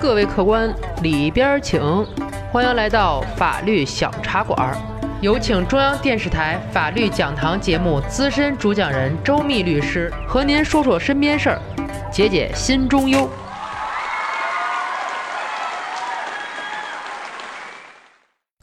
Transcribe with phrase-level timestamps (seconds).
[0.00, 1.80] 各位客官，里边请！
[2.52, 4.76] 欢迎来到法律小茶馆，
[5.20, 11.60] 有请中央电视台法律讲堂节目资深主讲人周密律师和您说说身边事儿，
[12.12, 13.28] 解解心中忧。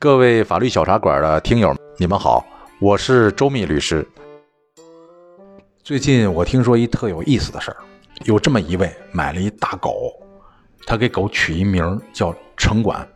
[0.00, 2.44] 各位法律小茶馆的听友，你们好，
[2.80, 4.04] 我是周密律师。
[5.84, 7.76] 最近我听说一特有意思的事儿，
[8.24, 10.12] 有这么一位买了一大狗，
[10.86, 13.06] 他给狗取一名叫城管。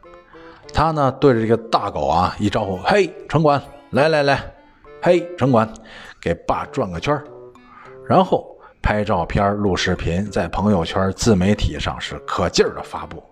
[0.73, 4.54] 他呢对着这个大狗啊一招呼：“嘿，城管，来来来，
[5.00, 5.73] 嘿，城管，
[6.20, 7.24] 给爸转个圈儿。”
[8.09, 13.23] 然后拍照片、录视频，在朋友圈、自媒体上是可劲儿的发布。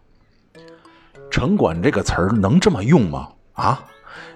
[1.30, 3.28] 城管这个词儿能这么用吗？
[3.54, 3.84] 啊，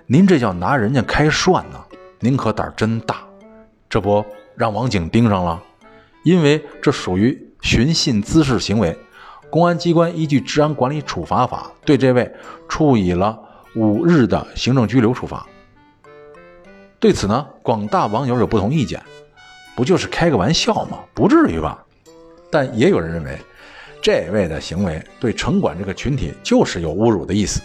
[0.06, 1.78] 您这叫拿人家开涮呢！
[2.19, 3.19] 您可胆儿真大，
[3.88, 4.24] 这不
[4.56, 5.62] 让网警盯上了？
[6.24, 8.97] 因为这属于寻衅滋事行为，
[9.50, 12.30] 公安机关依据《治安管理处罚法》对这位
[12.69, 13.39] 处以了
[13.75, 15.47] 五日的行政拘留处罚。
[16.98, 19.02] 对此呢，广大网友有不同意见，
[19.77, 20.98] 不就是开个玩笑吗？
[21.14, 21.83] 不至于吧？
[22.50, 23.39] 但也有人认为，
[24.00, 27.61] 这位的行为对城管这个群体就是有侮辱的意思。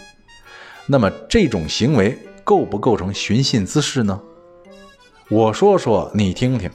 [0.86, 4.20] 那么这种行为构不构成寻衅滋事呢？
[5.28, 6.70] 我说说你听听，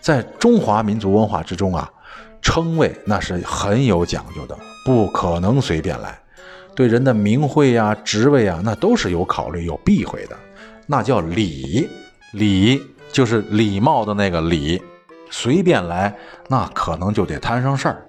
[0.00, 1.88] 在中华民族文化之中啊，
[2.42, 6.18] 称谓那是很有讲究的，不可能随便来。
[6.74, 10.36] 对人的名讳呀、职位啊，那都是有考虑、有避讳的，
[10.86, 11.88] 那叫礼。
[12.32, 12.82] 礼
[13.12, 14.82] 就是礼貌的那个礼，
[15.30, 16.14] 随便来
[16.48, 18.06] 那可能就得摊上事儿。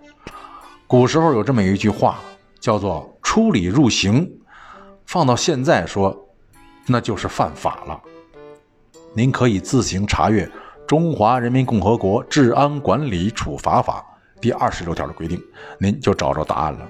[0.87, 2.19] 古时候有这么一句话，
[2.59, 4.29] 叫做“出礼入刑”。
[5.05, 6.17] 放到现在说，
[6.87, 7.99] 那就是犯法了。
[9.13, 10.45] 您可以自行查阅
[10.87, 14.05] 《中华人民共和国治安管理处罚法》
[14.43, 15.41] 第二十六条的规定，
[15.77, 16.85] 您就找着答案了。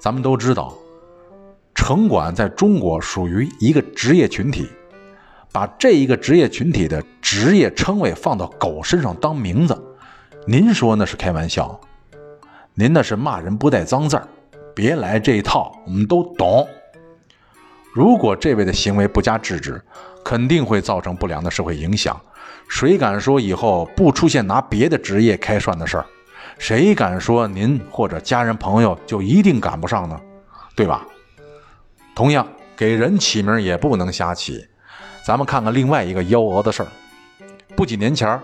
[0.00, 0.72] 咱们都知道，
[1.74, 4.66] 城管在中国属于一个职业群体，
[5.52, 9.78] 把这一个职业群体的职业称谓放到狗身上当名字，
[10.46, 11.78] 您说那是开玩笑？
[12.72, 14.26] 您那是骂人不带脏字儿，
[14.74, 16.66] 别来这一套，我们都懂。
[17.92, 19.78] 如果这位的行为不加制止，
[20.24, 22.18] 肯定会造成不良的社会影响。
[22.66, 26.06] 谁敢说以后不出现拿别的职业开涮的事儿？
[26.58, 30.20] 谁敢说您或者家人朋友就一定赶不上呢？
[30.74, 31.06] 对吧？
[32.14, 32.46] 同样，
[32.76, 34.66] 给人起名也不能瞎起。
[35.24, 36.88] 咱们看看另外一个幺蛾子事儿。
[37.74, 38.40] 不几年前，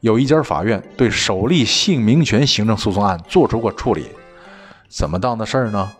[0.00, 4.06] 有一家法院对首例姓名权行政诉讼案做出过处理。
[4.88, 5.90] 怎么当的事儿呢？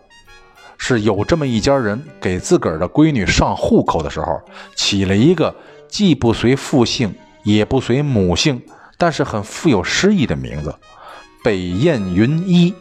[0.79, 4.41] 是有这么一家人给自个儿的闺女上户口的时候，
[4.75, 5.55] 起了一个
[5.89, 8.63] 既不随父姓也不随母姓，
[8.97, 10.75] 但是很富有诗意的名字——
[11.43, 12.75] 北雁云一。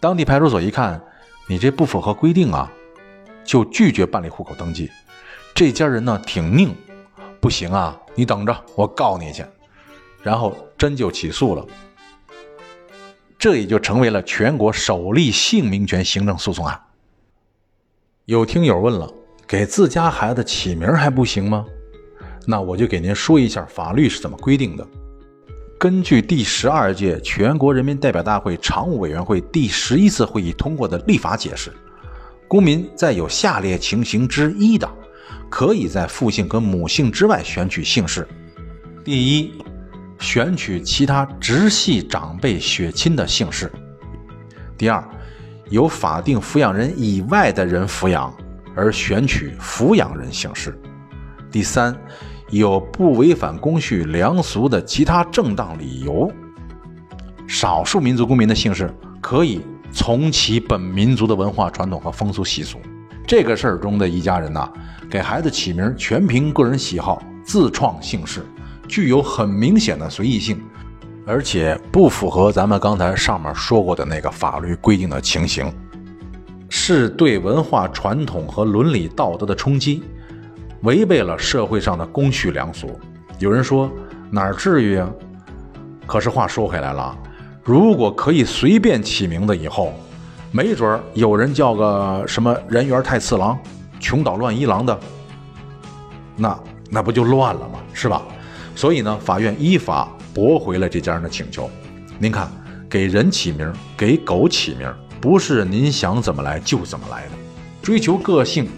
[0.00, 1.02] 当地派出所一看，
[1.46, 2.72] 你这不符合规定啊，
[3.44, 4.90] 就拒绝办理户口登记。
[5.54, 6.74] 这家人呢挺拧，
[7.38, 9.44] 不行啊，你等着，我告你去。
[10.22, 11.66] 然后真就起诉了。
[13.38, 16.80] 这也就成为了全国首例姓名权行政诉讼案。
[18.24, 19.12] 有听友问了，
[19.46, 21.66] 给自家孩子起名还不行吗？
[22.46, 24.86] 那我就给您说一下法律是怎么规定的。
[25.78, 31.72] 根据第十二届全国人民代表大会常务委员会第十一次会议通过的立法解释，
[32.48, 34.88] 公民在有下列情形之一的，
[35.50, 38.26] 可以在父姓和母姓之外选取姓氏。
[39.04, 39.52] 第一。
[40.18, 43.70] 选取其他直系长辈血亲的姓氏。
[44.78, 45.06] 第二，
[45.68, 48.34] 由法定抚养人以外的人抚养，
[48.74, 50.74] 而选取抚养人姓氏。
[51.50, 51.94] 第三，
[52.50, 56.30] 有不违反公序良俗的其他正当理由。
[57.46, 59.60] 少数民族公民的姓氏可以
[59.92, 62.78] 从其本民族的文化传统和风俗习俗。
[63.26, 64.68] 这个事儿中的一家人呐，
[65.10, 68.44] 给孩子起名全凭个人喜好，自创姓氏。
[68.88, 70.60] 具有很明显的随意性，
[71.26, 75.68] 而且不符合咱们刚才上面说过的那个法律规定的情形，
[76.68, 80.04] 是对文化传统和伦理道德的冲击，
[80.82, 82.98] 违背了社会上的公序良俗。
[83.38, 83.90] 有人说
[84.30, 85.10] 哪至于啊？
[86.06, 87.16] 可是话说回来了，
[87.64, 89.92] 如果可以随便起名字，以后
[90.52, 93.58] 没准儿有人叫个什么人缘太次郎、
[93.98, 94.98] 穷捣乱一郎的，
[96.36, 96.58] 那
[96.90, 97.78] 那不就乱了吗？
[97.92, 98.22] 是吧？
[98.74, 101.68] 所以呢，法院依法驳回了这家人的请求。
[102.18, 102.48] 您看，
[102.88, 107.32] 给人起名，给狗起名，不是您想怎么来就怎么来的。
[107.82, 108.68] 追求个性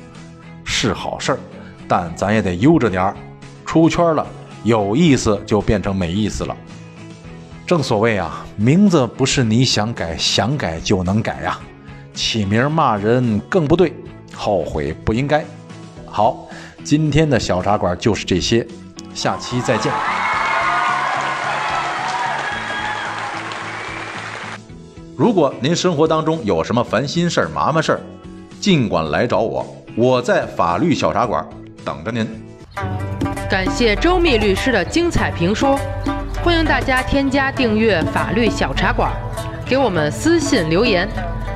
[0.65, 1.39] 是好事儿，
[1.89, 3.17] 但咱也得悠着点儿。
[3.65, 4.27] 出圈了，
[4.63, 6.57] 有意思就变成没意思了。
[7.67, 11.59] 正所谓啊，名字不是你想改想改就能改呀，
[12.15, 13.93] 起名骂人更不对，
[14.35, 15.45] 后悔不应该。
[16.07, 16.49] 好，
[16.83, 18.67] 今天的小茶馆就是这些，
[19.13, 19.93] 下期再见。
[25.15, 28.01] 如果您生活当中有什么烦心事儿、麻烦事儿，
[28.61, 31.47] 尽管来找我，我在法律小茶馆
[31.85, 32.27] 等着您。
[33.51, 35.79] 感谢周密律师的精彩评说，
[36.43, 39.11] 欢迎大家添加订阅法律小茶馆，
[39.67, 41.09] 给我们私信留言，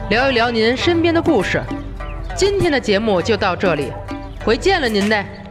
[0.08, 1.62] 聊一聊您身边的故事。
[2.34, 3.92] 今天的节目就到这里，
[4.44, 5.41] 回见了您嘞。